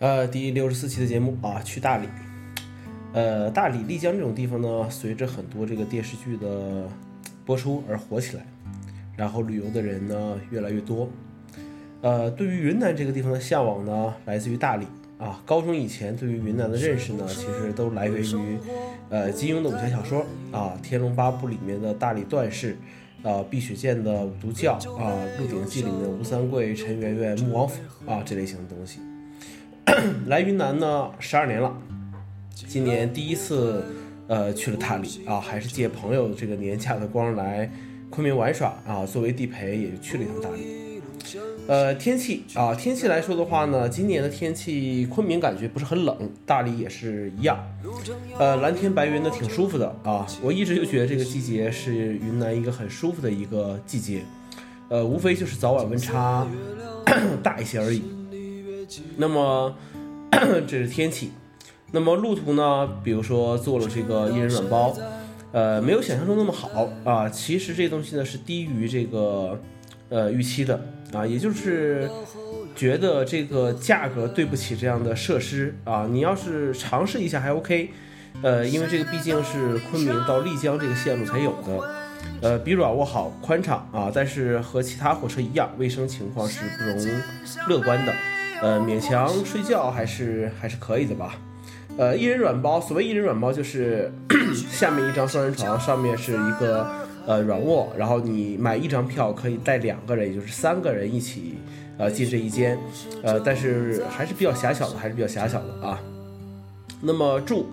[0.00, 2.06] 呃，第六十四期的节目啊，去大理。
[3.12, 6.88] 呃，大理、丽江这种地方呢，随着很多这个电视剧的
[7.44, 8.46] 播出而火起来，
[9.16, 11.08] 然后旅游的人呢越来越多。
[12.00, 14.86] 呃，对于云南这个地方的向往呢，来自于大理
[15.18, 15.42] 啊。
[15.44, 18.58] 高中以前对于云南的认识呢，其实都来源于
[19.10, 22.76] 呃金庸的武侠小说啊，《天龙八部》里面的大理段氏，
[23.24, 25.10] 啊，碧血剑的五毒教啊，
[25.40, 29.00] 《鹿鼎记》里面的吴三桂、陈圆圆、穆王府啊这类型的东西。
[30.26, 31.74] 来云南呢，十二年了，
[32.54, 33.84] 今年第一次，
[34.26, 37.70] 呃，去了大理啊，还是借朋友这个年假的光来
[38.10, 40.78] 昆明玩耍啊，作为地陪也去了一趟大理。
[41.66, 47.58] 呃，天气啊，天气来说的话呢，今年的天气，昆明感觉不是很冷，大理也是一样，
[48.38, 50.26] 呃，蓝天白云的挺舒服的啊。
[50.42, 54.22] 我一直就觉得这个季节是云南一个很舒服的一个季节，
[54.88, 56.46] 呃，无非就是早晚温差
[57.42, 58.02] 大一些而已。
[59.16, 59.74] 那么
[60.66, 61.32] 这是天气，
[61.92, 62.88] 那么路途呢？
[63.02, 64.96] 比如说做了这个一人软包，
[65.52, 67.28] 呃，没有想象中那么好啊。
[67.28, 69.60] 其实这东西呢是低于这个
[70.08, 70.80] 呃预期的
[71.12, 72.08] 啊，也就是
[72.76, 76.06] 觉得这个价格对不起这样的设施啊。
[76.10, 77.90] 你要是尝试一下还 OK，
[78.42, 81.90] 呃，因为这个毕竟是昆明到丽江这个线路才有的，
[82.42, 87.22] 呃，比软卧好，宽敞啊，但是和其他火车一样，卫生情况是不容
[87.68, 88.12] 乐观的。
[88.60, 91.36] 呃，勉强睡觉还是还是可以的吧。
[91.96, 94.12] 呃，一人软包，所谓一人软包就是
[94.70, 96.86] 下面一张双人床，上面是一个
[97.26, 101.58] 呃软卧，然后你买一张票可以带两个人，也就是三个人一起
[101.98, 102.78] 呃进这一间，
[103.22, 106.00] 呃，但是还是比较狭小的，还是比较狭小的啊。
[107.00, 107.66] 那么住。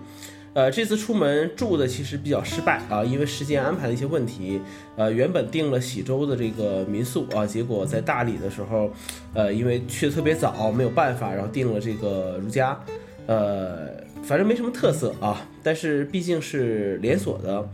[0.56, 4.58] 呃，这次出门住的其实比较失败啊，因为时间安排的一些问题。
[4.96, 8.90] 呃，原本订了喜洲的这个民宿啊，结果在大理的时候，
[9.34, 12.80] 呃，因为去的特别早，没有办法，然后订了这个如家。
[13.26, 13.88] 呃，
[14.22, 17.68] 反正没什么特色啊，但是毕竟是连锁的。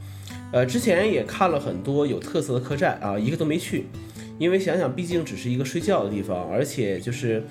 [0.53, 3.87] 呃，之前也看了很多有特色的客栈啊，一个都没去，
[4.41, 7.45] 因为想想毕竟只是一个睡觉的地方，而且就是，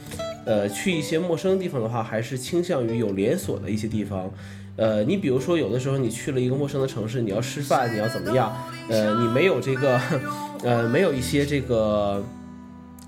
[0.45, 4.31] 呃，去一些陌生地方的话，还是倾向于有连锁的一些地方。
[4.77, 8.51] 呃，你比如说，有的时候你去了一个陌生的城市，你要吃饭，你要怎么样？
[8.89, 9.99] 呃，你没有这个，
[10.63, 12.23] 呃，没有一些这个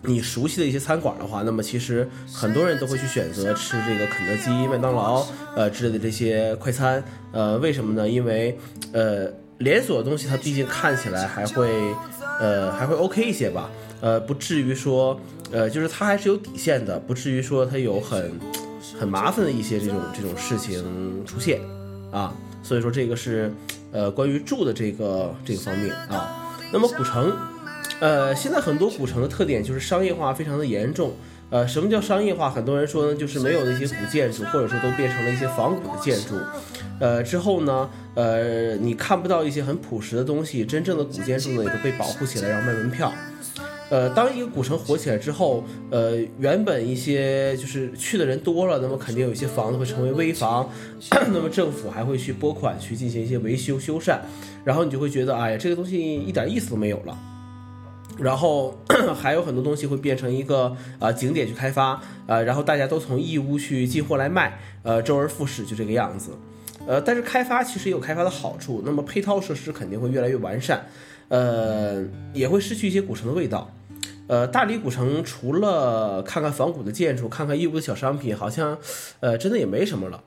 [0.03, 5.25] 你熟悉的一些餐馆的话，那么其实很多人都会去选择吃这个肯德基、麦当劳，
[5.55, 7.03] 呃之类的这些快餐。
[7.31, 8.07] 呃，为什么呢？
[8.07, 8.57] 因为，
[8.91, 9.27] 呃，
[9.59, 11.71] 连锁的东西它毕竟看起来还会，
[12.39, 13.69] 呃，还会 OK 一些吧？
[14.01, 15.19] 呃，不至于说，
[15.51, 18.31] 呃，就是它还是有底线的，不至于说它有很。
[18.99, 21.59] 很麻烦的一些这种这种事情出现，
[22.11, 22.31] 啊，
[22.61, 23.51] 所以说这个是，
[23.91, 26.53] 呃，关于住的这个这个方面啊。
[26.71, 27.31] 那么古城，
[28.03, 31.13] 呃，现在很多古城的特点就是商业化非常的严重。
[31.49, 32.49] 呃，什么叫商业化？
[32.49, 36.35] 很多人说呢，就是没有那些古建筑，或者说都变成了一些仿古的建筑。
[36.99, 43.09] 呃，之后呢，呃，你看不到一些很朴实的东西，真正的古建筑呢也都被保护起来，然后卖门票。
[43.89, 50.69] 呃，当一个古城火起来之后，呃，原本一些就是去的人多了，那么肯定有些房子会成为危房，
[51.31, 54.19] 那么政府还会去拨款去进行一些维修修缮，
[54.65, 57.17] 然后你就会觉得，哎呀，这个东西一点意思都没有了。
[58.17, 58.77] 然后
[59.15, 66.31] 还有很多东西会变成一个啊景点去开发，呃，然后大家都从义乌去进货来卖，呃，周而复始就这个样子。
[66.85, 70.85] 呃，但是开发其实也有开发的好处，那么配套设施肯定会越来越完善，
[71.29, 72.03] 呃，
[72.33, 73.73] 也会失去一些古城的味道。
[74.27, 78.77] 呃，大理古城除了看看仿古的建筑，看看义乌的小商品，好像，
[79.19, 80.23] 呃，真的也没什么了。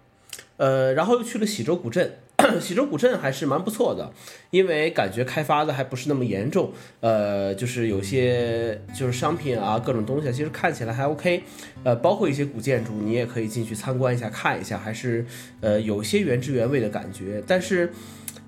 [0.58, 2.16] 呃，然后又去了喜洲古镇，
[2.60, 4.12] 喜洲古镇还是蛮不错的，
[4.50, 6.72] 因为感觉开发的还不是那么严重。
[7.00, 11.42] 呃，就是有些就是商品啊，各种东西，其实看起来还 OK。
[11.84, 15.24] 呃，包括一些古建筑，你也可以进去参观一下，看一下，还是
[15.60, 17.42] 呃有些原汁原味的感觉。
[17.46, 17.92] 但是。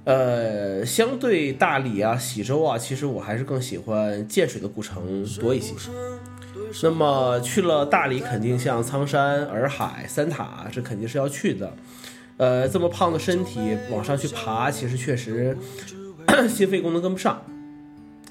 [0.05, 5.75] 呃，相对大理啊、喜洲啊，其实我还是更喜欢建水的古城多一些。
[6.83, 11.75] 那么去了大理，肯定像苍山、洱海、三塔，这肯定是要去的。
[12.39, 15.57] 呃，这么胖的身体往上去爬，其实确实
[16.49, 17.43] 心肺功能跟不上。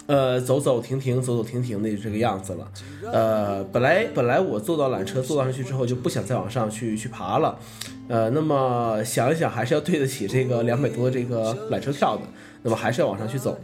[0.07, 2.71] 呃，走走停停，走走停停的这个样子了。
[3.11, 7.59] 呃，本来本来我坐到缆车坐上去之后就不想再往上去去爬了。
[8.07, 12.21] 呃，那么想一想还是要对得起这个两百多这个缆车票的，
[12.63, 13.59] 那么还是要往上去走。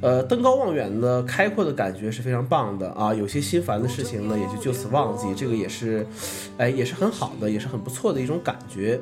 [0.00, 3.12] 呃，登高望远的开阔的感觉是非常棒的啊。
[3.12, 6.06] 有些心烦的事情呢，也就就此忘记，这个也是，
[6.58, 9.00] 哎，也是很好的，也是很不错的一种感觉。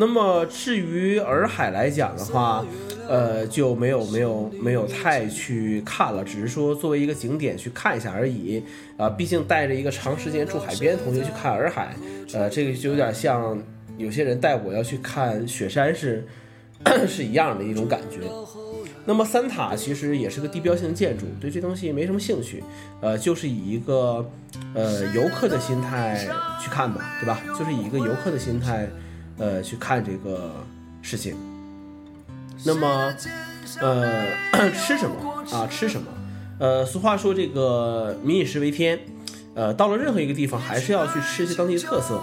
[0.00, 2.64] 那么至于洱海来讲的话，
[3.08, 8.62] 呃，就没有没有没有太去看了，只是说作为一个景点去看一下而已。
[8.96, 11.96] 啊，毕竟带着一个长时间住海边的同学去看洱海，
[12.32, 13.60] 呃，这个就有点像
[13.96, 16.24] 有些人带我要去看雪山是
[17.08, 18.20] 是一样的一种感觉。
[19.04, 22.62] 那么三塔其实也是个地标性建筑，对这东西没什么兴趣，
[23.00, 24.24] 呃，就是以一个
[24.74, 26.24] 呃游客的心态
[26.62, 27.42] 去看吧，对吧？
[27.58, 28.88] 就是以一个游客的心态。
[29.38, 30.52] 呃，去看这个
[31.00, 31.36] 事情。
[32.64, 33.14] 那么，
[33.80, 34.26] 呃，
[34.72, 35.66] 吃什么啊？
[35.70, 36.06] 吃什么？
[36.58, 38.98] 呃，俗话说这个“民以食为天”。
[39.54, 42.20] 呃，到了任何一个地方，还是要去吃一些当地的特色。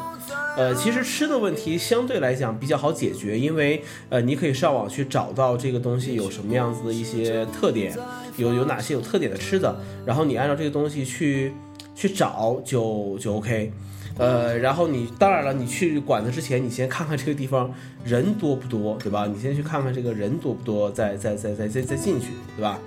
[0.56, 7.94] 呃，其实吃的问题相对来讲比较好解决，因为呃，你可以上网去找到这个东西有什么样子的一些特点，
[8.38, 9.76] 有有哪些有特点的吃的，
[10.06, 11.54] 然后你按照这个东西去
[11.94, 13.74] 去找，就就 OK。
[14.18, 17.74] 呃，然后你当然了，你去馆子之前，你先看看这个地方
[18.04, 19.26] 人多不多，对吧？
[19.28, 22.80] 你先去看看这个人多不多，再再再再再再进去，对吧？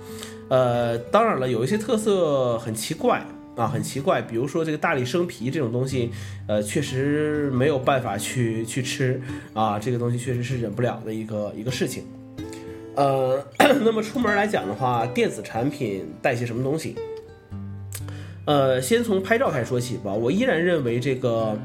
[0.47, 3.21] 呃，当然了，有一些特色很奇怪
[3.55, 6.09] 啊，很奇怪，比如说这个大理生皮这种东西，
[6.47, 9.21] 呃，确实没有办法去去吃
[9.53, 12.03] 啊，这个东西确实是忍不了的一个一个事情。
[12.95, 13.41] 呃，
[13.85, 16.95] 那么出门来讲的话，电子产品带些什么东西？
[18.49, 20.11] 呃，先从拍照开始说起吧。
[20.11, 21.55] 我依然认为这个，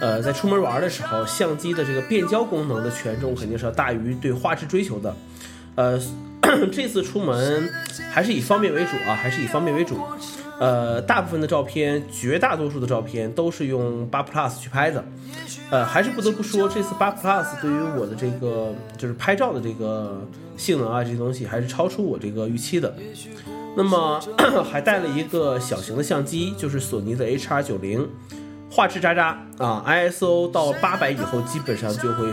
[0.00, 5.16] 呃，在出门玩的时候，相机的这个变焦功能的权重肯定是要大于对画质追求的。
[5.74, 6.00] 呃，
[6.70, 7.68] 这次出门
[8.12, 9.98] 还是以方便为主啊，还是以方便为主。
[10.60, 15.04] 呃，大部分的照片，绝大多数的照片都是用八 Plus 去拍的。
[15.70, 20.24] 呃，还是不得不说，这次八 Plus 对于我的这个就是拍照的这个
[20.56, 22.94] 性能啊，这些东西还是超出我这个预期的。
[23.78, 24.20] 那么
[24.68, 28.08] 还带了一个小型的相机，就是索尼的 HR90，
[28.68, 32.26] 画质渣渣啊，ISO 到八百以后基本上就会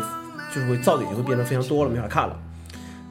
[0.51, 2.36] 就会噪点就会变得非常多了，没法看了。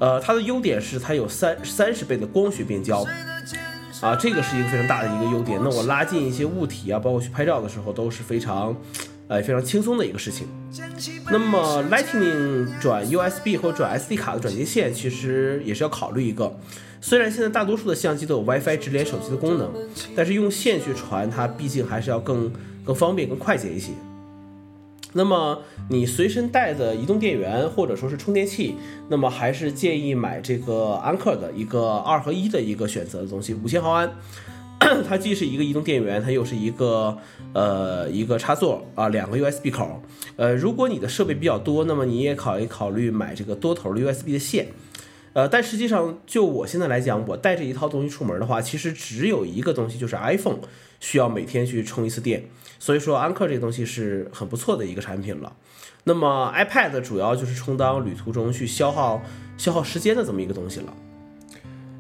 [0.00, 3.06] 呃，它的优点是它有三三十倍的光学变焦，
[4.00, 5.60] 啊，这个是一个非常大的一个优点。
[5.62, 8.76] 那我拉近一些物体啊，包括去拍照的时候都是非常，
[9.28, 10.48] 呃，非常轻松的一个事情。
[11.31, 16.52] 那么 Lightning 转 USB 或转 SD 卡的转接线其实也是要考虑一个。
[17.06, 19.70] 虽然现在大多数的相机都有 WiFi 直连手机的功能，
[20.16, 22.50] 但是用线去传它毕竟还是要更
[22.82, 23.92] 更方便、更快捷一些。
[25.12, 25.60] 那么
[25.90, 28.76] 你随身带的移动电源或者说是充电器，
[29.10, 34.10] 那么还是建议买这个安克的一个二合一的一个选择的东西，五千毫安，
[35.06, 37.18] 它既是一个移动电源，它又是一个
[37.52, 40.00] 呃一个插座啊，两个 USB 口。
[40.36, 44.68] 呃，如果你的设备比较多，那么你也考虑考虑买这个多头的 USB 的线。
[45.34, 50.60] 呃，但实际上，就我现在来讲，我带这一套东西出门的话，其实只有一个东西，就是 iPhone
[51.00, 52.44] 需要每天去充一次电。
[52.78, 55.52] 所以说，安克这个东西是很不错的一个产品了。
[56.04, 59.20] 那么 iPad 主要就是充当旅途中去消耗
[59.56, 60.94] 消耗时间的这么一个东西了。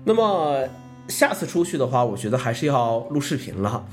[0.04, 0.68] 那么
[1.08, 3.84] 下次出去的话，我觉得还是要录视频了。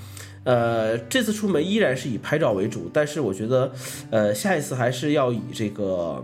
[0.43, 3.71] 呃，这次出门依然是以拍照为主，但是我觉得，
[4.11, 6.23] 呃，下一次还是要以这个。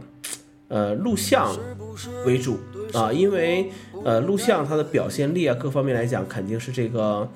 [0.69, 1.56] 呃，录像
[2.25, 2.60] 为主
[2.94, 3.69] 啊，因为
[4.04, 7.30] 呃，录像它的表现力啊，各方面来讲肯定是这个，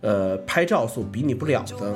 [0.00, 1.94] 呃，拍照所比拟不了的。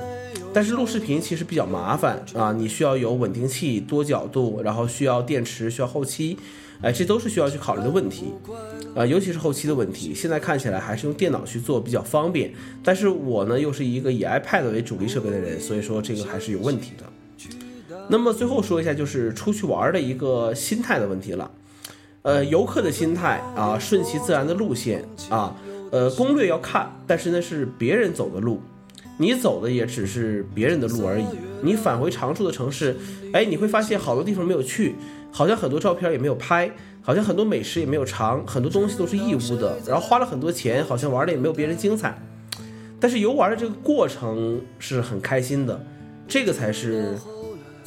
[0.52, 6.38] 但是录视频其实比较麻烦啊，你需要有稳定器、多角度，然后需要电池、需要后期，
[6.80, 8.32] 哎，这都是需要去考虑的问题
[8.96, 10.14] 啊，尤其是后期的问题。
[10.14, 12.50] 现在看起来还是用电脑去做比较方便，
[12.82, 17.04] 但是我呢又是一个以 iPad 为主力设备的人，所以说这个还是有问题的。
[18.10, 21.50] 那么最后说一下，就是出去玩的一个心态的问题了。
[22.22, 25.54] 呃，游客的心态啊，顺其自然的路线啊，
[25.90, 28.60] 呃，攻略要看，但是那是别人走的路，
[29.16, 31.24] 你走的也只是别人的路而已。
[31.62, 32.96] 你返回常住的城市，
[33.32, 34.96] 哎，你会发现好多地方没有去，
[35.30, 42.20] 好像很多照片也没有拍，好像很多美食也没有尝，很多东西都是义乌的，然后花了很多钱，好像玩的也没有别人精彩。
[43.00, 45.80] 但是游玩的这个过程是很开心的，
[46.26, 47.16] 这个才是。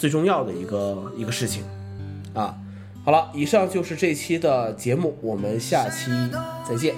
[0.01, 1.63] 最重要的一个一个事情，
[2.33, 2.57] 啊，
[3.05, 6.09] 好了，以上就是这期的节目，我们下期
[6.67, 6.95] 再见。